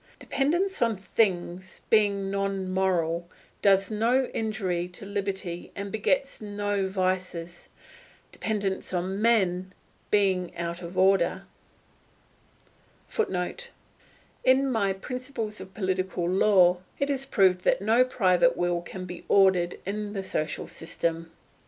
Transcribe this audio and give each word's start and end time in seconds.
Dependence 0.17 0.81
on 0.81 0.97
things, 0.97 1.83
being 1.91 2.31
non 2.31 2.67
moral, 2.73 3.27
does 3.61 3.91
no 3.91 4.25
injury 4.33 4.87
to 4.87 5.05
liberty 5.05 5.71
and 5.75 5.91
begets 5.91 6.41
no 6.41 6.87
vices; 6.87 7.69
dependence 8.31 8.95
on 8.95 9.21
men, 9.21 9.71
being 10.09 10.57
out 10.57 10.81
of 10.81 10.97
order, 10.97 11.43
[Footnote: 13.09 13.69
In 14.43 14.71
my 14.71 14.91
PRINCIPLES 14.91 15.61
OF 15.61 15.71
POLITICAL 15.75 16.27
LAW 16.27 16.77
it 16.97 17.11
is 17.11 17.27
proved 17.27 17.63
that 17.65 17.79
no 17.79 18.03
private 18.03 18.57
will 18.57 18.81
can 18.81 19.05
be 19.05 19.23
ordered 19.29 19.77
in 19.85 20.13
the 20.13 20.23
social 20.23 20.67
system. 20.67 21.29